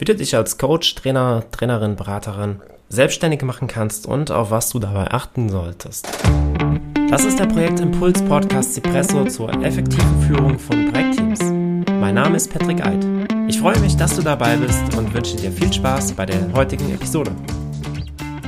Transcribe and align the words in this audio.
wie 0.00 0.06
du 0.06 0.14
dich 0.14 0.34
als 0.34 0.56
Coach, 0.56 0.94
Trainer, 0.94 1.44
Trainerin, 1.50 1.94
Beraterin 1.94 2.62
selbstständig 2.88 3.42
machen 3.42 3.68
kannst 3.68 4.06
und 4.06 4.30
auf 4.30 4.50
was 4.50 4.70
du 4.70 4.78
dabei 4.78 5.10
achten 5.10 5.50
solltest. 5.50 6.08
Das 7.10 7.26
ist 7.26 7.38
der 7.38 7.44
Projektimpuls 7.44 8.24
Podcast 8.24 8.72
Cipresso 8.72 9.26
zur 9.26 9.52
effektiven 9.62 10.22
Führung 10.22 10.58
von 10.58 10.90
Projektteams. 10.90 11.40
Mein 12.00 12.14
Name 12.14 12.38
ist 12.38 12.50
Patrick 12.50 12.82
Eid. 12.82 13.06
Ich 13.46 13.60
freue 13.60 13.78
mich, 13.80 13.94
dass 13.94 14.16
du 14.16 14.22
dabei 14.22 14.56
bist 14.56 14.96
und 14.96 15.12
wünsche 15.12 15.36
dir 15.36 15.52
viel 15.52 15.70
Spaß 15.70 16.12
bei 16.12 16.24
der 16.24 16.50
heutigen 16.54 16.94
Episode. 16.94 17.32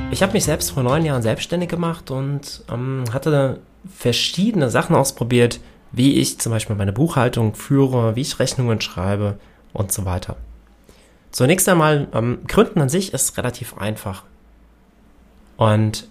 Ich 0.09 0.23
habe 0.23 0.33
mich 0.33 0.45
selbst 0.45 0.71
vor 0.71 0.81
neun 0.81 1.05
Jahren 1.05 1.21
selbstständig 1.21 1.69
gemacht 1.69 2.09
und 2.09 2.63
ähm, 2.71 3.03
hatte 3.13 3.59
verschiedene 3.95 4.71
Sachen 4.71 4.95
ausprobiert, 4.95 5.59
wie 5.91 6.15
ich 6.15 6.39
zum 6.39 6.51
Beispiel 6.51 6.75
meine 6.75 6.93
Buchhaltung 6.93 7.53
führe, 7.53 8.15
wie 8.15 8.21
ich 8.21 8.39
Rechnungen 8.39 8.81
schreibe 8.81 9.37
und 9.71 9.91
so 9.91 10.05
weiter. 10.05 10.35
Zunächst 11.33 11.67
einmal, 11.67 12.07
ähm, 12.13 12.39
Gründen 12.47 12.79
an 12.79 12.89
sich 12.89 13.11
ist 13.11 13.37
relativ 13.37 13.75
einfach. 13.77 14.23
Und 15.57 16.07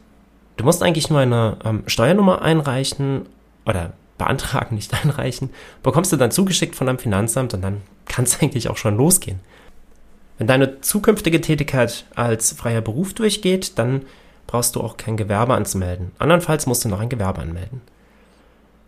du 0.56 0.64
musst 0.64 0.82
eigentlich 0.82 1.10
nur 1.10 1.20
eine 1.20 1.58
ähm, 1.64 1.84
Steuernummer 1.86 2.42
einreichen 2.42 3.26
oder 3.64 3.92
beantragen, 4.18 4.74
nicht 4.74 4.92
einreichen, 4.92 5.50
bekommst 5.84 6.12
du 6.12 6.16
dann 6.16 6.32
zugeschickt 6.32 6.74
von 6.74 6.88
deinem 6.88 6.98
Finanzamt 6.98 7.54
und 7.54 7.62
dann 7.62 7.82
kann 8.06 8.24
es 8.24 8.40
eigentlich 8.42 8.68
auch 8.68 8.76
schon 8.76 8.96
losgehen. 8.96 9.38
Wenn 10.38 10.48
deine 10.48 10.80
zukünftige 10.80 11.40
Tätigkeit 11.40 12.04
als 12.16 12.52
freier 12.52 12.80
Beruf 12.80 13.14
durchgeht, 13.14 13.78
dann 13.78 14.02
brauchst 14.48 14.74
du 14.74 14.80
auch 14.80 14.96
kein 14.96 15.16
Gewerbe 15.16 15.54
anzumelden. 15.54 16.10
Andernfalls 16.18 16.66
musst 16.66 16.84
du 16.84 16.88
noch 16.88 16.98
ein 16.98 17.08
Gewerbe 17.08 17.42
anmelden. 17.42 17.80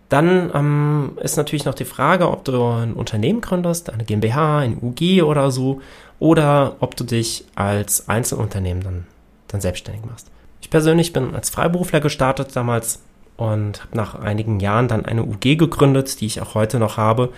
Dann 0.09 0.51
ähm, 0.55 1.19
ist 1.23 1.37
natürlich 1.37 1.65
noch 1.65 1.75
die 1.75 1.85
Frage, 1.85 2.31
ob 2.31 2.45
du 2.45 2.63
ein 2.63 2.93
Unternehmen 2.93 3.41
gründest, 3.41 3.91
eine 3.91 4.05
GmbH, 4.05 4.59
ein 4.59 4.79
UG 4.81 5.23
oder 5.23 5.51
so, 5.51 5.81
oder 6.19 6.77
ob 6.81 6.97
du 6.97 7.05
dich 7.05 7.45
als 7.55 8.09
Einzelunternehmen 8.09 8.83
dann, 8.83 9.07
dann 9.49 9.61
selbstständig 9.61 10.05
machst. 10.05 10.31
Ich 10.61 10.71
persönlich 10.71 11.13
bin 11.13 11.35
als 11.35 11.51
Freiberufler 11.51 12.01
gestartet 12.01 12.55
damals 12.55 13.03
und 13.37 13.83
habe 13.83 13.97
nach 13.97 14.15
einigen 14.15 14.61
Jahren 14.61 14.89
dann 14.89 15.05
eine 15.05 15.25
UG 15.25 15.57
gegründet, 15.57 16.21
die 16.21 16.27
ich 16.27 16.41
auch 16.41 16.55
heute 16.55 16.79
noch 16.79 16.97
habe. 16.97 17.33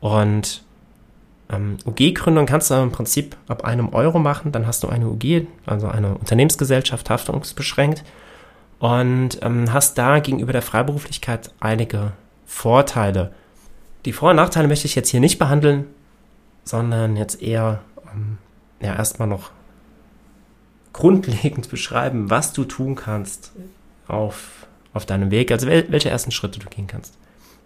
Und 0.00 0.62
ähm, 1.50 1.78
UG-Gründung 1.84 2.46
kannst 2.46 2.70
du 2.70 2.74
im 2.74 2.92
Prinzip 2.92 3.36
ab 3.48 3.64
einem 3.64 3.92
Euro 3.92 4.18
machen, 4.18 4.52
dann 4.52 4.66
hast 4.66 4.82
du 4.82 4.88
eine 4.88 5.08
UG, 5.08 5.46
also 5.66 5.88
eine 5.88 6.14
Unternehmensgesellschaft, 6.14 7.10
haftungsbeschränkt 7.10 8.04
und 8.80 9.38
ähm, 9.42 9.72
hast 9.72 9.98
da 9.98 10.18
gegenüber 10.18 10.52
der 10.52 10.62
Freiberuflichkeit 10.62 11.52
einige 11.60 12.12
Vorteile. 12.46 13.32
Die 14.06 14.12
Vor- 14.12 14.30
und 14.30 14.36
Nachteile 14.36 14.66
möchte 14.66 14.86
ich 14.86 14.94
jetzt 14.94 15.10
hier 15.10 15.20
nicht 15.20 15.38
behandeln, 15.38 15.84
sondern 16.64 17.16
jetzt 17.16 17.42
eher 17.42 17.80
ähm, 18.12 18.38
ja, 18.80 18.96
erstmal 18.96 19.28
noch 19.28 19.50
grundlegend 20.94 21.68
beschreiben, 21.70 22.30
was 22.30 22.54
du 22.54 22.64
tun 22.64 22.96
kannst 22.96 23.52
auf, 24.08 24.66
auf 24.94 25.04
deinem 25.04 25.30
Weg, 25.30 25.52
also 25.52 25.66
wel 25.66 25.86
welche 25.90 26.08
ersten 26.08 26.30
Schritte 26.30 26.58
du 26.58 26.68
gehen 26.70 26.86
kannst. 26.86 27.18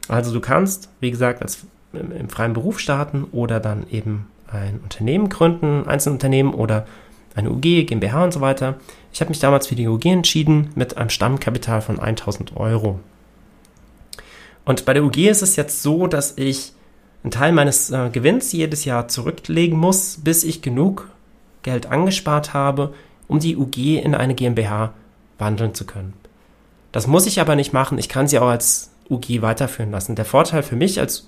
Also 0.09 0.35
du 0.35 0.41
kannst, 0.41 0.91
wie 0.99 1.13
gesagt, 1.13 1.43
als 1.43 1.65
im, 1.93 2.11
im 2.11 2.29
freien 2.29 2.55
Beruf 2.55 2.81
starten 2.81 3.25
oder 3.31 3.61
dann 3.61 3.89
eben 3.89 4.27
ein 4.49 4.81
Unternehmen 4.83 5.29
gründen, 5.29 5.87
Einzelunternehmen 5.87 6.53
oder 6.53 6.87
eine 7.35 7.51
UG, 7.51 7.87
GmbH 7.87 8.25
und 8.25 8.33
so 8.33 8.41
weiter. 8.41 8.77
Ich 9.13 9.21
habe 9.21 9.29
mich 9.31 9.41
damals 9.41 9.67
für 9.67 9.75
die 9.75 9.89
UG 9.89 10.07
entschieden 10.07 10.71
mit 10.75 10.97
einem 10.97 11.11
Stammkapital 11.11 11.83
von 11.83 11.99
1000 11.99 12.57
Euro. 12.57 13.01
Und 14.65 14.85
bei 14.85 14.95
der 14.95 15.05
UG 15.05 15.17
ist 15.29 15.43
es 15.43 15.57
jetzt 15.57 15.83
so, 15.83 16.07
dass 16.07 16.39
ich 16.39 16.73
einen 17.23 17.31
Teil 17.31 17.53
meines 17.53 17.91
äh, 17.91 18.11
Gewinns 18.11 18.53
jedes 18.53 18.85
Jahr 18.85 19.09
zurücklegen 19.09 19.79
muss, 19.79 20.19
bis 20.23 20.45
ich 20.45 20.63
genug 20.63 21.11
Geld 21.63 21.87
angespart 21.87 22.55
habe, 22.55 22.95
um 23.29 23.41
die 23.41 23.57
UG 23.57 23.77
in 24.03 24.15
eine 24.15 24.35
GmbH 24.35 24.93
wandeln 25.39 25.75
zu 25.75 25.87
können. 25.87 26.13
Das 26.93 27.07
muss 27.07 27.27
ich 27.27 27.41
aber 27.41 27.57
nicht 27.57 27.73
machen. 27.73 27.99
Ich 27.99 28.09
kann 28.09 28.29
sie 28.29 28.39
auch 28.39 28.49
als 28.49 28.91
UG 29.11 29.43
weiterführen 29.43 29.91
lassen. 29.91 30.15
Der 30.15 30.25
Vorteil 30.25 30.63
für 30.63 30.77
mich 30.77 31.01
als 31.01 31.27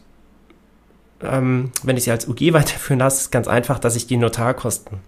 ähm, 1.22 1.72
wenn 1.83 1.97
ich 1.97 2.05
sie 2.05 2.11
als 2.11 2.28
UG 2.28 2.41
weiterführen 2.53 3.00
lasse, 3.00 3.22
ist 3.22 3.33
ganz 3.33 3.49
einfach, 3.49 3.78
dass 3.78 3.97
ich 3.97 4.06
die 4.06 4.16
Notarkosten 4.16 4.99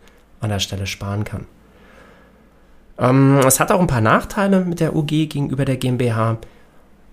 an 0.41 0.51
der 0.51 0.59
Stelle 0.59 0.87
sparen 0.87 1.25
kann. 1.25 1.47
Ähm, 2.99 3.39
es 3.47 3.61
hat 3.61 3.71
auch 3.71 3.81
ein 3.81 3.87
paar 3.87 4.01
Nachteile 4.01 4.65
mit 4.65 4.81
der 4.81 4.95
UG 4.95 5.09
gegenüber 5.09 5.65
der 5.65 5.77
GmbH. 5.77 6.39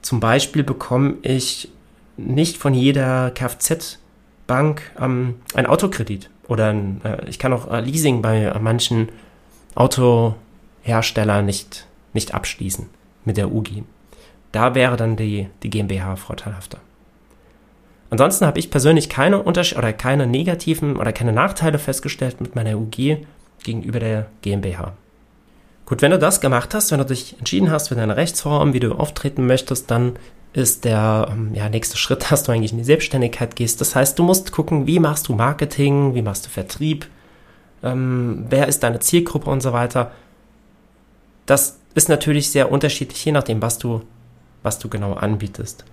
Zum 0.02 0.19
Beispiel 0.19 0.63
bekomme 0.63 1.16
ich 1.22 1.72
nicht 2.18 2.58
von 2.58 2.74
jeder 2.74 3.31
Kfz-Bank 3.31 4.81
ähm, 5.00 5.36
ein 5.53 5.66
Autokredit 5.66 6.30
oder 6.47 6.69
ein, 6.69 7.02
äh, 7.03 7.28
ich 7.30 7.40
kann 7.40 7.53
auch 7.53 7.72
äh, 7.72 7.81
Leasing 7.81 8.22
bei 8.22 8.53
manchen 8.59 9.09
Autoherstellern 9.75 11.46
nicht, 11.46 11.88
nicht 12.13 12.34
abschließen 12.34 12.90
mit 13.25 13.38
der 13.38 13.52
UG. 13.52 13.84
Da 14.52 14.74
wäre 14.74 14.96
dann 14.96 15.18
die, 15.18 15.50
die 15.63 15.69
GmbH 15.69 16.16
vorteilhafter. 16.16 16.80
Ansonsten 18.10 18.46
habe 18.46 18.60
ich 18.60 18.70
persönlich 18.70 19.10
keine 19.10 19.42
Unterschiede 19.42 19.80
oder 19.80 19.94
keine 19.94 20.28
negativen 20.28 20.98
oder 20.98 21.12
keine 21.12 21.34
Nachteile 21.34 21.80
festgestellt 21.80 22.40
mit 22.40 22.56
meiner 22.56 22.78
UG 22.78 23.18
gegenüber 23.64 24.00
der 24.00 24.28
GmbH. 24.42 24.94
Gut, 25.86 26.02
wenn 26.02 26.12
du 26.12 26.20
das 26.20 26.42
gemacht 26.42 26.74
hast, 26.74 26.92
wenn 26.92 27.00
du 27.00 27.06
dich 27.06 27.38
entschieden 27.38 27.72
hast 27.72 27.90
für 27.90 27.96
deine 27.96 28.18
Rechtsform, 28.18 28.74
wie 28.74 28.80
du 28.80 28.94
auftreten 28.94 29.46
möchtest, 29.46 29.92
dann 29.92 30.18
ist 30.54 30.86
der 30.86 31.28
ähm, 31.32 31.54
ja, 31.54 31.70
nächste 31.70 31.98
Schritt, 31.98 32.26
dass 32.32 32.44
du 32.44 32.52
eigentlich 32.52 32.72
in 32.72 32.78
die 32.78 32.84
Selbstständigkeit 32.84 33.56
gehst. 33.56 33.82
Das 33.82 33.96
heißt, 33.96 34.18
du 34.18 34.24
musst 34.24 34.52
gucken, 34.52 34.88
wie 34.88 35.00
machst 35.00 35.28
du 35.28 35.34
Marketing, 35.34 36.16
wie 36.16 36.22
machst 36.22 36.46
du 36.46 36.50
Vertrieb, 36.50 37.08
ähm, 37.84 38.46
wer 38.50 38.68
ist 38.68 38.84
deine 38.84 39.00
Zielgruppe 39.00 39.50
und 39.50 39.62
so 39.62 39.74
weiter. 39.74 40.12
Das 41.46 41.80
ist 41.94 42.10
natürlich 42.10 42.50
sehr 42.50 42.72
unterschiedlich, 42.72 43.24
je 43.24 43.32
nachdem, 43.32 43.62
was 43.62 43.78
du, 43.78 44.02
was 44.64 44.80
du 44.80 44.90
genau 44.90 45.14
anbietest. 45.14 45.86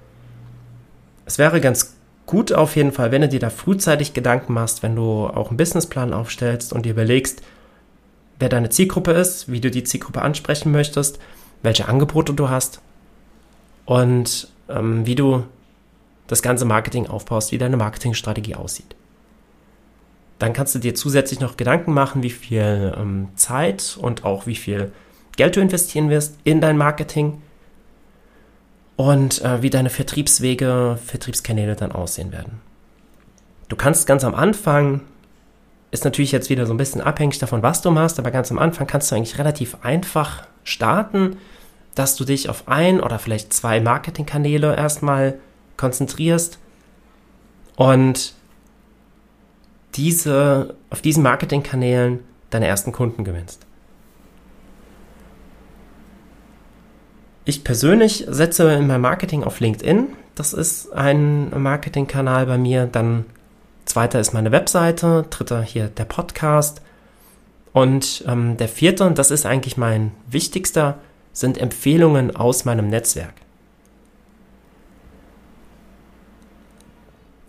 Es 1.27 1.39
wäre 1.39 1.61
ganz 1.61 1.95
gut 2.33 2.51
auf 2.51 2.77
jeden 2.77 2.93
Fall, 2.93 3.13
wenn 3.13 3.21
du 3.21 3.29
dir 3.29 3.41
da 3.41 3.51
frühzeitig 3.51 4.15
Gedanken 4.15 4.55
machst, 4.55 4.83
wenn 4.83 4.97
du 4.97 5.27
auch 5.27 5.49
einen 5.49 5.59
Businessplan 5.59 6.15
aufstellst 6.15 6.73
und 6.73 6.87
dir 6.87 6.93
überlegst, 6.93 7.43
wer 8.39 8.49
deine 8.49 8.71
Zielgruppe 8.71 9.11
ist, 9.13 9.53
wie 9.53 9.61
du 9.61 9.71
die 9.71 9.85
Zielgruppe 9.85 10.23
ansprechen 10.23 10.73
möchtest, 10.73 11.19
welche 11.63 11.89
Angebote 11.89 12.33
du 12.33 12.49
hast 12.49 12.81
und 13.85 14.49
ähm, 14.71 15.05
wie 15.05 15.15
du 15.15 15.45
das 16.27 16.41
ganze 16.41 16.65
Marketing 16.65 17.07
aufbaust, 17.07 17.53
wie 17.53 17.59
deine 17.59 17.77
Marketingstrategie 17.77 18.55
aussieht. 18.55 18.97
Dann 20.39 20.55
kannst 20.55 20.75
du 20.75 20.79
dir 20.79 20.95
zusätzlich 20.95 21.39
noch 21.39 21.59
Gedanken 21.59 21.93
machen, 21.93 22.23
wie 22.23 22.31
viel 22.31 22.95
ähm, 22.97 23.29
Zeit 23.35 23.99
und 24.01 24.25
auch 24.25 24.47
wie 24.47 24.57
viel 24.57 24.91
Geld 25.37 25.57
du 25.57 25.61
investieren 25.61 26.09
wirst 26.09 26.39
in 26.45 26.63
dein 26.63 26.79
Marketing 26.79 27.43
und 28.97 29.43
äh, 29.43 29.63
wie 29.63 29.71
deine 29.71 29.91
Vertriebswege, 29.91 30.99
Vertriebskanäle 31.05 31.77
dann 31.77 31.93
aussehen 31.93 32.33
werden. 32.33 32.61
Du 33.69 33.77
kannst 33.77 34.07
ganz 34.07 34.25
am 34.25 34.35
Anfang, 34.35 35.01
ist 35.91 36.05
natürlich 36.05 36.33
jetzt 36.33 36.51
wieder 36.51 36.67
so 36.67 36.75
ein 36.75 36.79
bisschen 36.79 37.01
abhängig 37.01 37.39
davon, 37.39 37.63
was 37.63 37.83
du 37.83 37.91
machst, 37.91 38.19
aber 38.19 38.31
ganz 38.31 38.51
am 38.51 38.59
Anfang 38.59 38.87
kannst 38.87 39.11
du 39.11 39.17
eigentlich 39.17 39.39
relativ 39.39 39.79
einfach 39.83 40.47
starten, 40.65 41.39
dass 41.95 42.17
du 42.17 42.25
dich 42.25 42.49
auf 42.49 42.69
ein 42.69 43.01
oder 43.01 43.19
vielleicht 43.19 43.53
zwei 43.53 43.81
Marketingkanäle 43.81 44.77
erstmal 44.77 45.39
konzentrierst 45.77 46.59
und 47.77 48.35
diese, 49.95 50.75
auf 50.91 51.03
diesen 51.03 51.23
Marketingkanälen 51.23 52.21
deine 52.51 52.67
ersten 52.67 52.93
Kunden 52.93 53.25
gewinnst. 53.25 53.67
Ich 57.45 57.65
persönlich 57.65 58.25
setze 58.29 58.73
in 58.73 58.87
meinem 58.87 59.01
Marketing 59.01 59.43
auf 59.43 59.59
LinkedIn. 59.59 60.09
Das 60.37 60.53
ist 60.53 60.93
ein 60.93 61.51
Marketingkanal 61.61 62.47
bei 62.47 62.57
mir. 62.57 62.87
Dann 62.87 63.25
zweiter 63.85 64.21
ist 64.21 64.33
meine 64.33 64.53
Webseite, 64.53 65.27
dritter 65.29 65.61
hier 65.63 65.89
der 65.89 66.05
Podcast. 66.05 66.83
Und 67.73 68.25
ähm, 68.29 68.57
der 68.59 68.69
vierte, 68.69 69.05
und 69.05 69.19
das 69.19 69.31
ist 69.33 69.45
eigentlich 69.45 69.77
mein 69.77 70.13
wichtigster, 70.29 70.99
sind 71.33 71.59
Empfehlungen 71.59 72.37
aus 72.37 72.65
meinem 72.65 72.89
Netzwerk. 72.89 73.35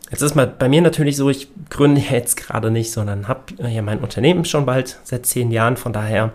Jetzt 0.09 0.21
ist 0.21 0.35
mal 0.35 0.47
bei 0.47 0.69
mir 0.69 0.81
natürlich 0.81 1.17
so, 1.17 1.29
ich 1.29 1.49
gründe 1.69 2.01
jetzt 2.09 2.37
gerade 2.37 2.71
nicht, 2.71 2.91
sondern 2.91 3.27
habe 3.27 3.53
ja 3.67 3.81
mein 3.83 3.99
Unternehmen 3.99 4.45
schon 4.45 4.65
bald 4.65 4.99
seit 5.03 5.27
zehn 5.27 5.51
Jahren. 5.51 5.77
Von 5.77 5.93
daher 5.93 6.31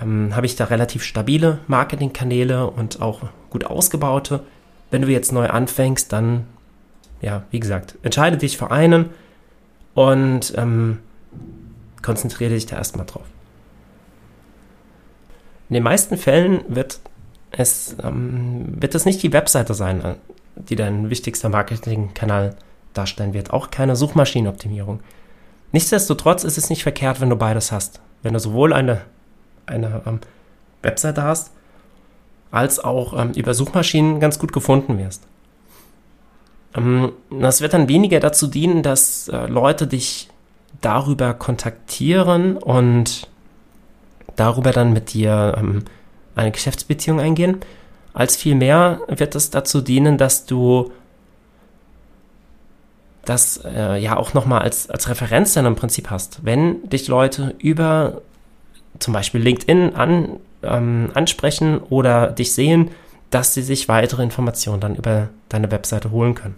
ähm, 0.00 0.34
habe 0.34 0.46
ich 0.46 0.56
da 0.56 0.64
relativ 0.64 1.02
stabile 1.02 1.58
Marketingkanäle 1.66 2.70
und 2.70 3.02
auch 3.02 3.22
gut 3.50 3.64
ausgebaute. 3.64 4.40
Wenn 4.90 5.02
du 5.02 5.08
jetzt 5.08 5.32
neu 5.32 5.48
anfängst, 5.48 6.12
dann, 6.12 6.46
ja, 7.20 7.42
wie 7.50 7.60
gesagt, 7.60 7.96
entscheide 8.02 8.36
dich 8.36 8.56
für 8.56 8.70
einen 8.70 9.10
und 9.94 10.54
ähm, 10.56 10.98
konzentriere 12.02 12.54
dich 12.54 12.66
da 12.66 12.76
erstmal 12.76 13.06
drauf. 13.06 13.26
In 15.68 15.74
den 15.74 15.82
meisten 15.82 16.16
Fällen 16.16 16.62
wird 16.68 17.00
es, 17.50 17.96
ähm, 18.02 18.80
wird 18.80 18.94
es 18.94 19.04
nicht 19.04 19.22
die 19.22 19.32
Webseite 19.32 19.74
sein, 19.74 20.02
äh, 20.02 20.14
die 20.56 20.76
dein 20.76 21.10
wichtigster 21.10 21.48
Marketingkanal 21.48 22.56
darstellen 22.94 23.34
wird. 23.34 23.52
Auch 23.52 23.70
keine 23.70 23.96
Suchmaschinenoptimierung. 23.96 25.00
Nichtsdestotrotz 25.72 26.44
ist 26.44 26.58
es 26.58 26.70
nicht 26.70 26.82
verkehrt, 26.82 27.20
wenn 27.20 27.30
du 27.30 27.36
beides 27.36 27.72
hast. 27.72 28.00
Wenn 28.22 28.32
du 28.32 28.40
sowohl 28.40 28.72
eine, 28.72 29.02
eine 29.68 30.02
ähm, 30.06 30.20
Webseite 30.82 31.22
hast, 31.22 31.52
als 32.50 32.78
auch 32.78 33.18
ähm, 33.18 33.32
über 33.32 33.54
Suchmaschinen 33.54 34.20
ganz 34.20 34.38
gut 34.38 34.52
gefunden 34.52 34.98
wirst. 34.98 35.22
Ähm, 36.74 37.12
das 37.30 37.60
wird 37.60 37.74
dann 37.74 37.88
weniger 37.88 38.20
dazu 38.20 38.46
dienen, 38.46 38.82
dass 38.82 39.28
äh, 39.28 39.46
Leute 39.46 39.86
dich 39.86 40.28
darüber 40.80 41.34
kontaktieren 41.34 42.56
und 42.56 43.28
darüber 44.36 44.70
dann 44.70 44.92
mit 44.92 45.12
dir 45.12 45.54
ähm, 45.58 45.84
eine 46.34 46.52
Geschäftsbeziehung 46.52 47.20
eingehen, 47.20 47.58
als 48.12 48.36
vielmehr 48.36 49.00
wird 49.08 49.34
es 49.34 49.50
dazu 49.50 49.80
dienen, 49.80 50.18
dass 50.18 50.46
du 50.46 50.92
das 53.24 53.60
äh, 53.64 53.98
ja 53.98 54.16
auch 54.16 54.34
nochmal 54.34 54.62
als, 54.62 54.88
als 54.88 55.08
Referenz 55.08 55.54
dann 55.54 55.66
im 55.66 55.76
Prinzip 55.76 56.10
hast. 56.10 56.44
Wenn 56.44 56.88
dich 56.88 57.08
Leute 57.08 57.54
über 57.58 58.22
zum 58.98 59.14
Beispiel 59.14 59.40
LinkedIn 59.40 59.94
an, 59.94 60.40
ähm, 60.62 61.10
ansprechen 61.14 61.78
oder 61.78 62.28
dich 62.30 62.52
sehen, 62.52 62.90
dass 63.30 63.54
sie 63.54 63.62
sich 63.62 63.88
weitere 63.88 64.22
Informationen 64.22 64.80
dann 64.80 64.96
über 64.96 65.28
deine 65.48 65.70
Webseite 65.70 66.10
holen 66.10 66.34
können. 66.34 66.56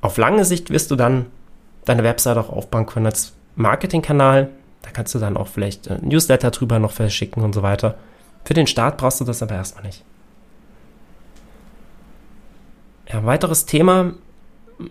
Auf 0.00 0.16
lange 0.16 0.44
Sicht 0.44 0.70
wirst 0.70 0.90
du 0.90 0.96
dann 0.96 1.26
deine 1.84 2.04
Webseite 2.04 2.40
auch 2.40 2.50
aufbauen 2.50 2.86
können 2.86 3.06
als 3.06 3.32
Marketingkanal. 3.54 4.50
Da 4.82 4.90
kannst 4.90 5.14
du 5.14 5.18
dann 5.18 5.36
auch 5.36 5.48
vielleicht 5.48 5.88
äh, 5.88 5.98
Newsletter 6.00 6.50
drüber 6.50 6.78
noch 6.78 6.92
verschicken 6.92 7.42
und 7.42 7.54
so 7.54 7.62
weiter. 7.62 7.96
Für 8.44 8.54
den 8.54 8.66
Start 8.66 8.98
brauchst 8.98 9.20
du 9.20 9.24
das 9.24 9.42
aber 9.42 9.54
erstmal 9.54 9.84
nicht. 9.84 10.04
Ja, 13.12 13.24
weiteres 13.24 13.66
Thema, 13.66 14.12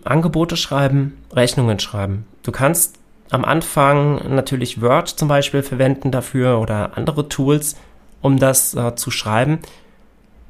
Angebote 0.04 0.56
schreiben, 0.56 1.22
Rechnungen 1.32 1.78
schreiben. 1.78 2.26
Du 2.42 2.52
kannst 2.52 2.98
am 3.30 3.44
Anfang 3.44 4.34
natürlich 4.34 4.80
Word 4.80 5.08
zum 5.08 5.28
Beispiel 5.28 5.62
verwenden 5.62 6.10
dafür 6.10 6.60
oder 6.60 6.96
andere 6.96 7.28
Tools, 7.28 7.76
um 8.22 8.38
das 8.38 8.74
äh, 8.74 8.94
zu 8.94 9.10
schreiben. 9.10 9.60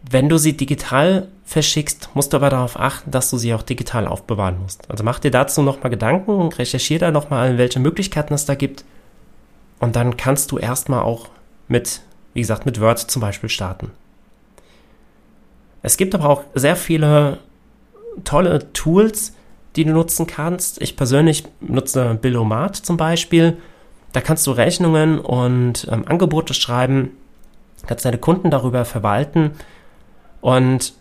Wenn 0.09 0.29
du 0.29 0.39
sie 0.39 0.57
digital 0.57 1.29
verschickst, 1.45 2.11
musst 2.15 2.33
du 2.33 2.37
aber 2.37 2.51
darauf 2.51 2.79
achten, 2.79 3.11
dass 3.11 3.31
du 3.31 3.39
sie 3.39 3.55
auch 3.55 3.63
digital 3.63 4.07
aufbewahren 4.07 4.61
musst. 4.61 4.91
Also 4.91 5.05
mach 5.05 5.19
dir 5.19 5.31
dazu 5.31 5.63
nochmal 5.63 5.91
Gedanken, 5.91 6.49
recherchiere 6.49 7.01
da 7.01 7.11
nochmal, 7.11 7.59
welche 7.59 7.81
Möglichkeiten 7.81 8.35
es 8.35 8.45
da 8.45 8.55
gibt. 8.55 8.85
Und 9.79 9.97
dann 9.97 10.17
kannst 10.17 10.53
du 10.53 10.59
erstmal 10.59 11.03
auch 11.03 11.29
mit, 11.69 12.03
wie 12.35 12.41
gesagt, 12.41 12.67
mit 12.67 12.81
Word 12.81 12.99
zum 12.99 13.21
Beispiel 13.21 13.49
starten. 13.49 13.91
Es 15.83 15.97
gibt 15.97 16.15
aber 16.15 16.29
auch 16.29 16.45
sehr 16.55 16.77
viele 16.77 17.39
tolle 18.25 18.73
Tools, 18.73 19.35
die 19.77 19.85
du 19.85 19.93
nutzen 19.93 20.27
kannst. 20.27 20.81
Ich 20.81 20.97
persönlich 20.97 21.45
nutze 21.61 22.19
Billomat 22.21 22.77
zum 22.77 22.97
Beispiel. 22.97 23.59
Da 24.13 24.21
kannst 24.21 24.47
du 24.47 24.53
Rechnungen 24.53 25.19
und 25.19 25.87
ähm, 25.91 26.05
Angebote 26.07 26.55
schreiben, 26.55 27.11
kannst 27.87 28.05
deine 28.05 28.19
Kunden 28.19 28.51
darüber 28.51 28.85
verwalten 28.85 29.53
und 30.41 30.95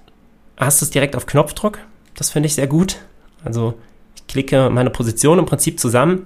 hast 0.57 0.81
es 0.81 0.89
direkt 0.89 1.15
auf 1.15 1.25
Knopfdruck. 1.25 1.79
Das 2.15 2.31
finde 2.31 2.47
ich 2.47 2.55
sehr 2.55 2.67
gut. 2.67 2.97
Also 3.43 3.75
ich 4.15 4.27
klicke 4.27 4.69
meine 4.69 4.89
Position 4.89 5.39
im 5.39 5.45
Prinzip 5.45 5.79
zusammen, 5.79 6.25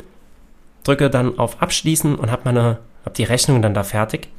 drücke 0.84 1.10
dann 1.10 1.38
auf 1.38 1.62
Abschließen 1.62 2.16
und 2.16 2.32
habe 2.32 2.42
meine, 2.46 2.80
habe 3.06 3.16
die 3.16 3.24
Rechnung 3.24 3.62
dann 3.62 3.74
da 3.74 3.84
fertig. 3.84 4.30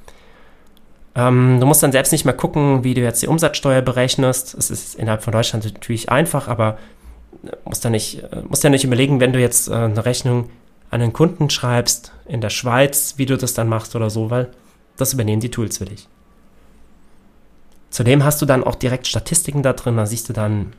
Ähm, 1.15 1.59
du 1.61 1.67
musst 1.67 1.83
dann 1.83 1.93
selbst 1.93 2.13
nicht 2.13 2.25
mehr 2.25 2.35
gucken, 2.35 2.85
wie 2.85 2.95
du 2.95 3.01
jetzt 3.01 3.23
die 3.23 3.27
Umsatzsteuer 3.27 3.83
berechnest. 3.83 4.55
Es 4.55 4.71
ist 4.71 4.95
innerhalb 4.95 5.23
von 5.23 5.33
Deutschland 5.33 5.65
natürlich 5.65 6.09
einfach, 6.09 6.49
aber 6.49 6.79
musst 7.65 7.85
ja 7.85 7.91
nicht, 7.91 8.23
musst 8.49 8.65
ja 8.65 8.71
nicht 8.71 8.85
überlegen, 8.85 9.21
wenn 9.21 9.33
du 9.33 9.41
jetzt 9.41 9.69
äh, 9.69 9.75
eine 9.75 10.05
Rechnung 10.05 10.51
an 10.91 11.01
einen 11.01 11.13
Kunden 11.13 11.51
schreibst 11.51 12.13
in 12.27 12.41
der 12.41 12.51
Schweiz, 12.51 13.15
wie 13.17 13.27
du 13.27 13.37
das 13.37 13.55
dann 13.55 13.69
machst 13.69 13.95
oder 13.95 14.11
so, 14.11 14.31
weil 14.31 14.51
das 14.97 15.13
übernehmen 15.13 15.41
die 15.41 15.51
Tools 15.51 15.79
für 15.79 15.85
dich. 15.85 16.09
Zudem 17.91 18.25
hast 18.25 18.41
du 18.43 18.47
dann 18.47 18.65
auch 18.65 18.75
direkt 18.75 19.07
Statistiken 19.07 19.63
da 19.63 19.73
drin, 19.73 19.97
da 19.97 20.07
siehst 20.07 20.29
du 20.29 20.33
dann 20.33 20.73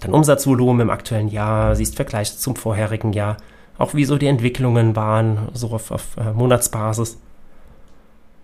dein 0.00 0.12
Umsatzvolumen 0.12 0.82
im 0.82 0.90
aktuellen 0.90 1.28
Jahr, 1.28 1.76
siehst 1.76 1.96
Vergleiche 1.96 2.36
zum 2.36 2.56
vorherigen 2.56 3.12
Jahr, 3.12 3.36
auch 3.78 3.94
wie 3.94 4.04
so 4.04 4.18
die 4.18 4.26
Entwicklungen 4.26 4.96
waren, 4.96 5.48
so 5.54 5.70
auf, 5.70 5.90
auf 5.90 6.16
äh, 6.16 6.32
Monatsbasis. 6.32 7.18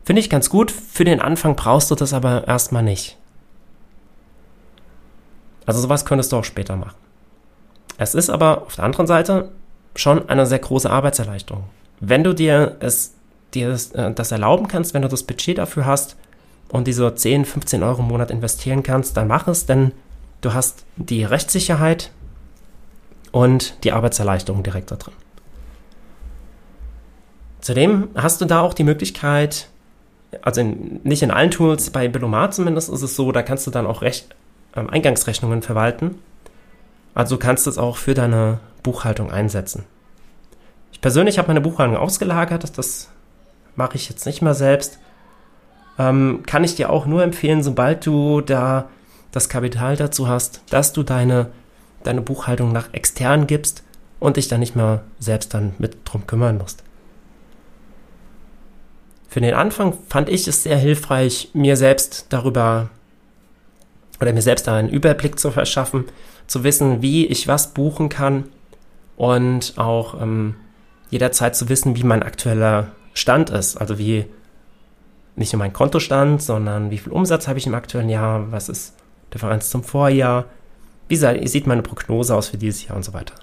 Finde 0.04 0.20
ich 0.20 0.30
ganz 0.30 0.48
gut. 0.48 0.70
Für 0.70 1.04
den 1.04 1.20
Anfang 1.20 1.54
brauchst 1.54 1.90
du 1.90 1.94
das 1.94 2.12
aber 2.12 2.48
erstmal 2.48 2.82
nicht. 2.82 3.18
Also 5.66 5.80
sowas 5.80 6.06
könntest 6.06 6.32
du 6.32 6.36
auch 6.36 6.44
später 6.44 6.76
machen. 6.76 6.96
Es 7.98 8.14
ist 8.14 8.30
aber 8.30 8.62
auf 8.62 8.76
der 8.76 8.84
anderen 8.84 9.06
Seite 9.06 9.50
schon 9.94 10.28
eine 10.28 10.46
sehr 10.46 10.60
große 10.60 10.88
Arbeitserleichterung. 10.88 11.64
Wenn 12.00 12.24
du 12.24 12.32
dir 12.32 12.76
es 12.80 13.14
dir 13.54 13.70
das, 13.70 13.92
äh, 13.92 14.12
das 14.12 14.32
erlauben 14.32 14.68
kannst, 14.68 14.94
wenn 14.94 15.02
du 15.02 15.08
das 15.08 15.24
Budget 15.24 15.58
dafür 15.58 15.84
hast 15.84 16.16
und 16.68 16.86
diese 16.86 17.14
10, 17.14 17.44
15 17.44 17.82
Euro 17.82 18.00
im 18.00 18.08
Monat 18.08 18.30
investieren 18.30 18.82
kannst, 18.82 19.16
dann 19.16 19.26
mach 19.26 19.48
es, 19.48 19.66
denn 19.66 19.92
du 20.40 20.54
hast 20.54 20.84
die 20.96 21.24
Rechtssicherheit 21.24 22.10
und 23.32 23.84
die 23.84 23.92
Arbeitserleichterung 23.92 24.62
direkt 24.62 24.90
da 24.90 24.96
drin. 24.96 25.14
Zudem 27.60 28.08
hast 28.14 28.40
du 28.40 28.44
da 28.44 28.60
auch 28.60 28.74
die 28.74 28.84
Möglichkeit, 28.84 29.68
also 30.42 30.60
in, 30.60 31.00
nicht 31.02 31.22
in 31.22 31.30
allen 31.30 31.50
Tools, 31.50 31.90
bei 31.90 32.06
Billomat 32.08 32.54
zumindest 32.54 32.88
ist 32.90 33.02
es 33.02 33.16
so, 33.16 33.32
da 33.32 33.42
kannst 33.42 33.66
du 33.66 33.70
dann 33.70 33.86
auch 33.86 34.02
Recht, 34.02 34.34
ähm, 34.76 34.88
Eingangsrechnungen 34.88 35.62
verwalten. 35.62 36.18
Also 37.14 37.36
kannst 37.36 37.66
du 37.66 37.70
es 37.70 37.78
auch 37.78 37.96
für 37.96 38.14
deine 38.14 38.60
Buchhaltung 38.82 39.30
einsetzen. 39.30 39.84
Ich 40.92 41.00
persönlich 41.00 41.38
habe 41.38 41.48
meine 41.48 41.60
Buchhaltung 41.60 41.96
ausgelagert, 41.96 42.76
das 42.78 43.08
mache 43.76 43.96
ich 43.96 44.08
jetzt 44.08 44.26
nicht 44.26 44.42
mehr 44.42 44.54
selbst. 44.54 44.98
Ähm, 45.98 46.42
kann 46.46 46.64
ich 46.64 46.74
dir 46.74 46.90
auch 46.90 47.06
nur 47.06 47.22
empfehlen, 47.22 47.62
sobald 47.62 48.06
du 48.06 48.40
da 48.40 48.88
das 49.32 49.48
Kapital 49.48 49.96
dazu 49.96 50.28
hast, 50.28 50.62
dass 50.70 50.92
du 50.92 51.02
deine, 51.02 51.50
deine 52.02 52.20
Buchhaltung 52.20 52.72
nach 52.72 52.92
extern 52.92 53.46
gibst 53.46 53.82
und 54.20 54.36
dich 54.36 54.48
dann 54.48 54.60
nicht 54.60 54.76
mehr 54.76 55.02
selbst 55.18 55.54
dann 55.54 55.74
mit 55.78 55.98
drum 56.04 56.26
kümmern 56.26 56.58
musst. 56.58 56.82
Für 59.28 59.40
den 59.40 59.54
Anfang 59.54 59.96
fand 60.08 60.28
ich 60.28 60.48
es 60.48 60.62
sehr 60.62 60.78
hilfreich, 60.78 61.50
mir 61.52 61.76
selbst 61.76 62.26
darüber 62.30 62.88
oder 64.20 64.32
mir 64.32 64.42
selbst 64.42 64.68
einen 64.68 64.88
Überblick 64.88 65.38
zu 65.38 65.50
verschaffen, 65.50 66.06
zu 66.48 66.64
wissen, 66.64 67.00
wie 67.02 67.26
ich 67.26 67.46
was 67.46 67.72
buchen 67.74 68.08
kann 68.08 68.44
und 69.16 69.74
auch 69.76 70.20
ähm, 70.20 70.56
jederzeit 71.10 71.54
zu 71.54 71.68
wissen, 71.68 71.94
wie 71.94 72.02
mein 72.02 72.24
aktueller 72.24 72.88
Stand 73.14 73.50
ist. 73.50 73.76
Also 73.76 73.98
wie 73.98 74.26
nicht 75.36 75.52
nur 75.52 75.58
mein 75.58 75.72
Kontostand, 75.72 76.42
sondern 76.42 76.90
wie 76.90 76.98
viel 76.98 77.12
Umsatz 77.12 77.46
habe 77.46 77.58
ich 77.58 77.66
im 77.66 77.74
aktuellen 77.74 78.08
Jahr, 78.08 78.50
was 78.50 78.68
ist 78.68 78.94
Differenz 79.32 79.70
zum 79.70 79.84
Vorjahr, 79.84 80.46
wie 81.06 81.16
sieht 81.16 81.66
meine 81.66 81.82
Prognose 81.82 82.34
aus 82.34 82.48
für 82.48 82.58
dieses 82.58 82.86
Jahr 82.86 82.96
und 82.96 83.04
so 83.04 83.12
weiter. 83.12 83.34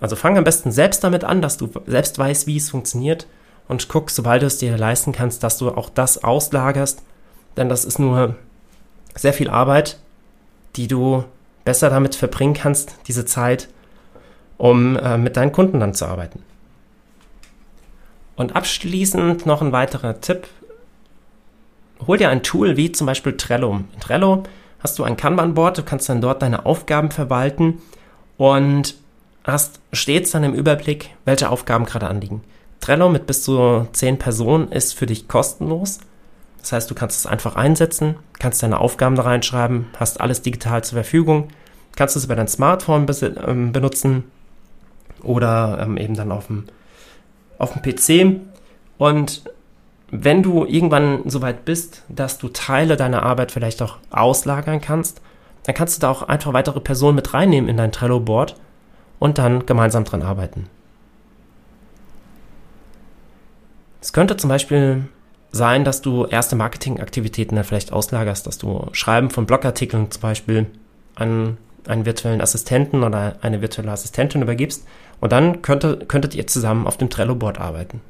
Also 0.00 0.16
fang 0.16 0.38
am 0.38 0.44
besten 0.44 0.72
selbst 0.72 1.04
damit 1.04 1.24
an, 1.24 1.42
dass 1.42 1.58
du 1.58 1.70
selbst 1.86 2.18
weißt, 2.18 2.46
wie 2.46 2.56
es 2.56 2.70
funktioniert 2.70 3.26
und 3.68 3.88
guck, 3.88 4.10
sobald 4.10 4.42
du 4.42 4.46
es 4.46 4.58
dir 4.58 4.76
leisten 4.78 5.12
kannst, 5.12 5.42
dass 5.42 5.58
du 5.58 5.70
auch 5.70 5.90
das 5.90 6.24
auslagerst, 6.24 7.02
denn 7.56 7.68
das 7.68 7.84
ist 7.84 7.98
nur 7.98 8.36
sehr 9.14 9.34
viel 9.34 9.50
Arbeit, 9.50 9.98
die 10.76 10.88
du 10.88 11.24
besser 11.64 11.90
damit 11.90 12.14
verbringen 12.14 12.54
kannst, 12.54 12.96
diese 13.06 13.24
Zeit, 13.24 13.68
um 14.56 14.96
äh, 14.96 15.18
mit 15.18 15.36
deinen 15.36 15.52
Kunden 15.52 15.80
dann 15.80 15.94
zu 15.94 16.06
arbeiten. 16.06 16.42
Und 18.36 18.56
abschließend 18.56 19.46
noch 19.46 19.60
ein 19.60 19.72
weiterer 19.72 20.20
Tipp. 20.20 20.48
Hol 22.06 22.16
dir 22.16 22.30
ein 22.30 22.42
Tool 22.42 22.76
wie 22.76 22.90
zum 22.90 23.06
Beispiel 23.06 23.36
Trello. 23.36 23.80
In 23.94 24.00
Trello 24.00 24.44
hast 24.82 24.98
du 24.98 25.04
ein 25.04 25.16
Kanban-Board, 25.16 25.78
du 25.78 25.82
kannst 25.82 26.08
dann 26.08 26.22
dort 26.22 26.40
deine 26.42 26.64
Aufgaben 26.64 27.10
verwalten 27.10 27.82
und 28.38 28.94
hast 29.44 29.80
stets 29.92 30.30
dann 30.30 30.44
im 30.44 30.54
Überblick, 30.54 31.10
welche 31.24 31.50
Aufgaben 31.50 31.84
gerade 31.84 32.08
anliegen. 32.08 32.42
Trello 32.80 33.10
mit 33.10 33.26
bis 33.26 33.42
zu 33.42 33.86
10 33.92 34.18
Personen 34.18 34.72
ist 34.72 34.94
für 34.94 35.06
dich 35.06 35.28
kostenlos. 35.28 36.00
Das 36.60 36.72
heißt, 36.72 36.90
du 36.90 36.94
kannst 36.94 37.18
es 37.18 37.26
einfach 37.26 37.56
einsetzen, 37.56 38.16
kannst 38.38 38.62
deine 38.62 38.78
Aufgaben 38.78 39.16
da 39.16 39.22
reinschreiben, 39.22 39.86
hast 39.98 40.20
alles 40.20 40.42
digital 40.42 40.84
zur 40.84 40.96
Verfügung, 40.96 41.48
kannst 41.96 42.16
es 42.16 42.24
über 42.24 42.36
dein 42.36 42.48
Smartphone 42.48 43.06
ähm, 43.46 43.72
benutzen 43.72 44.24
oder 45.22 45.78
ähm, 45.82 45.96
eben 45.96 46.14
dann 46.14 46.32
auf 46.32 46.46
dem, 46.48 46.64
auf 47.58 47.72
dem 47.72 47.82
PC. 47.82 48.40
Und 48.98 49.42
wenn 50.10 50.42
du 50.42 50.64
irgendwann 50.66 51.28
so 51.28 51.40
weit 51.40 51.64
bist, 51.64 52.02
dass 52.08 52.38
du 52.38 52.48
Teile 52.48 52.96
deiner 52.96 53.22
Arbeit 53.22 53.52
vielleicht 53.52 53.80
auch 53.80 53.96
auslagern 54.10 54.80
kannst, 54.80 55.22
dann 55.64 55.74
kannst 55.74 55.96
du 55.96 56.00
da 56.00 56.10
auch 56.10 56.22
einfach 56.22 56.52
weitere 56.52 56.80
Personen 56.80 57.16
mit 57.16 57.32
reinnehmen 57.32 57.70
in 57.70 57.76
dein 57.76 57.92
Trello-Board 57.92 58.56
und 59.18 59.38
dann 59.38 59.66
gemeinsam 59.66 60.04
dran 60.04 60.22
arbeiten. 60.22 60.66
Es 64.00 64.12
könnte 64.12 64.36
zum 64.36 64.48
Beispiel 64.48 65.04
sein, 65.52 65.84
dass 65.84 66.02
du 66.02 66.26
erste 66.26 66.56
Marketingaktivitäten 66.56 67.56
dann 67.56 67.64
vielleicht 67.64 67.92
auslagerst, 67.92 68.46
dass 68.46 68.58
du 68.58 68.86
Schreiben 68.92 69.30
von 69.30 69.46
Blogartikeln 69.46 70.10
zum 70.10 70.22
Beispiel 70.22 70.66
an 71.16 71.58
einen 71.86 72.06
virtuellen 72.06 72.40
Assistenten 72.40 73.02
oder 73.02 73.36
eine 73.42 73.60
virtuelle 73.62 73.90
Assistentin 73.90 74.42
übergibst. 74.42 74.86
Und 75.20 75.32
dann 75.32 75.62
könnte, 75.62 75.98
könntet 76.06 76.34
ihr 76.34 76.46
zusammen 76.46 76.86
auf 76.86 76.96
dem 76.96 77.10
Trello-Board 77.10 77.58
arbeiten. 77.58 78.00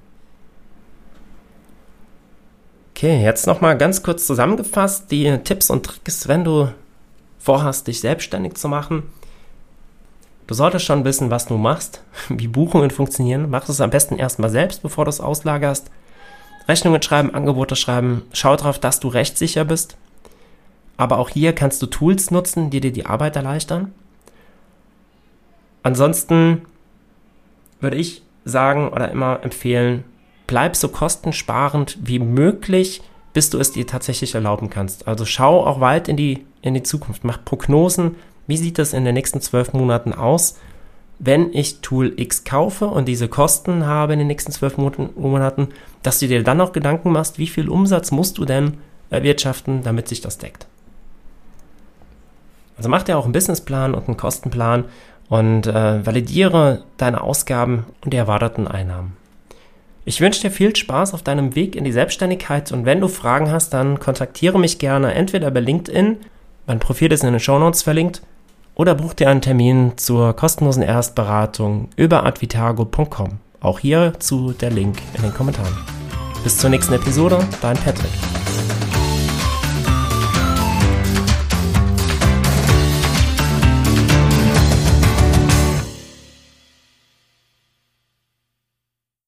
Okay, 2.95 3.23
jetzt 3.23 3.47
nochmal 3.47 3.79
ganz 3.79 4.03
kurz 4.03 4.27
zusammengefasst 4.27 5.11
die 5.11 5.39
Tipps 5.39 5.71
und 5.71 5.87
Tricks, 5.87 6.29
wenn 6.29 6.45
du 6.45 6.69
vorhast, 7.39 7.87
dich 7.87 8.01
selbstständig 8.01 8.55
zu 8.55 8.69
machen. 8.69 9.05
Du 10.47 10.55
solltest 10.55 10.85
schon 10.85 11.05
wissen, 11.05 11.31
was 11.31 11.47
du 11.47 11.57
machst, 11.57 12.03
wie 12.29 12.49
Buchungen 12.49 12.91
funktionieren. 12.91 13.49
Mach 13.49 13.69
es 13.69 13.81
am 13.81 13.91
besten 13.91 14.19
erstmal 14.19 14.51
selbst, 14.51 14.83
bevor 14.83 15.07
du 15.07 15.09
es 15.09 15.21
auslagerst. 15.21 15.91
Rechnungen 16.71 17.03
schreiben, 17.03 17.35
Angebote 17.35 17.75
schreiben. 17.75 18.23
Schau 18.33 18.55
darauf, 18.55 18.79
dass 18.79 19.00
du 19.00 19.09
rechtssicher 19.09 19.65
bist. 19.65 19.97
Aber 20.97 21.19
auch 21.19 21.29
hier 21.29 21.53
kannst 21.53 21.83
du 21.83 21.87
Tools 21.87 22.31
nutzen, 22.31 22.71
die 22.71 22.81
dir 22.81 22.93
die 22.93 23.07
Arbeit 23.07 23.35
erleichtern. 23.35 23.93
Ansonsten 25.83 26.62
würde 27.81 27.97
ich 27.97 28.23
sagen 28.45 28.89
oder 28.89 29.11
immer 29.11 29.41
empfehlen, 29.43 30.05
bleib 30.47 30.77
so 30.77 30.89
kostensparend 30.89 31.99
wie 32.03 32.19
möglich, 32.19 33.03
bis 33.33 33.50
du 33.50 33.59
es 33.59 33.73
dir 33.73 33.87
tatsächlich 33.87 34.35
erlauben 34.35 34.71
kannst. 34.71 35.09
Also 35.09 35.25
schau 35.25 35.65
auch 35.67 35.81
weit 35.81 36.09
in 36.09 36.17
die, 36.17 36.45
in 36.62 36.75
die 36.75 36.83
Zukunft, 36.83 37.25
mach 37.25 37.45
Prognosen, 37.45 38.17
wie 38.47 38.57
sieht 38.57 38.79
das 38.79 38.93
in 38.93 39.05
den 39.05 39.15
nächsten 39.15 39.41
zwölf 39.41 39.73
Monaten 39.73 40.12
aus, 40.12 40.59
wenn 41.21 41.53
ich 41.53 41.81
Tool 41.83 42.15
X 42.17 42.45
kaufe 42.45 42.87
und 42.87 43.07
diese 43.07 43.29
Kosten 43.29 43.87
habe 43.87 44.15
in 44.15 44.19
den 44.19 44.29
nächsten 44.29 44.53
zwölf 44.53 44.79
Monaten, 44.79 45.69
dass 46.03 46.19
du 46.19 46.27
dir 46.27 46.43
dann 46.43 46.62
auch 46.62 46.73
Gedanken 46.73 47.12
machst, 47.12 47.39
wie 47.39 47.47
viel 47.47 47.69
Umsatz 47.69 48.11
musst 48.11 48.39
du 48.39 48.47
denn 48.47 48.79
erwirtschaften, 49.11 49.83
damit 49.83 50.09
sich 50.09 50.23
das 50.23 50.39
deckt. 50.39 50.67
Also 52.79 52.89
mach 52.89 53.03
dir 53.03 53.19
auch 53.19 53.25
einen 53.25 53.35
Businessplan 53.35 53.95
und 53.95 54.09
einen 54.09 54.17
Kostenplan 54.17 54.87
und 55.29 55.67
äh, 55.67 56.05
validiere 56.07 56.85
deine 56.97 57.21
Ausgaben 57.21 57.85
und 58.03 58.15
die 58.15 58.17
erwarteten 58.17 58.67
Einnahmen. 58.67 59.15
Ich 60.07 60.23
wünsche 60.23 60.41
dir 60.41 60.50
viel 60.50 60.75
Spaß 60.75 61.12
auf 61.12 61.23
deinem 61.23 61.55
Weg 61.55 61.77
in 61.77 61.85
die 61.85 61.93
Selbstständigkeit 61.93 62.73
und 62.73 62.87
wenn 62.87 63.03
du 63.03 63.09
Fragen 63.09 63.53
hast, 63.53 63.75
dann 63.75 64.00
kontaktiere 64.00 64.59
mich 64.59 64.79
gerne 64.79 65.12
entweder 65.12 65.50
bei 65.50 65.61
LinkedIn, 65.61 66.17
mein 66.67 66.81
Profil 66.81 67.12
ist 67.12 67.23
in 67.23 67.33
den 67.33 67.41
Show 67.41 67.59
Notes 67.59 67.83
verlinkt, 67.83 68.23
oder 68.81 68.95
buch 68.95 69.13
dir 69.13 69.29
einen 69.29 69.43
Termin 69.43 69.93
zur 69.97 70.35
kostenlosen 70.35 70.83
Erstberatung 70.83 71.91
über 71.97 72.25
advitago.com. 72.25 73.39
Auch 73.61 73.79
hierzu 73.79 74.55
der 74.55 74.71
Link 74.71 74.97
in 75.19 75.23
den 75.23 75.35
Kommentaren. 75.35 75.77
Bis 76.43 76.57
zur 76.57 76.71
nächsten 76.71 76.95
Episode, 76.95 77.47
dein 77.61 77.77
Patrick. 77.77 78.11